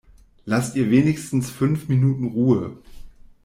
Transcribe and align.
Lasst 0.45 0.75
ihr 0.75 0.89
wenigstens 0.89 1.51
fünf 1.51 1.87
Minuten 1.87 2.25
Ruhe! 2.29 2.75